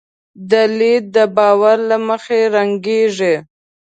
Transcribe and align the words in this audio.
دا 0.49 0.63
لید 0.77 1.03
د 1.15 1.17
باور 1.35 1.77
له 1.89 1.97
مخې 2.07 2.39
رنګېږي. 2.55 3.35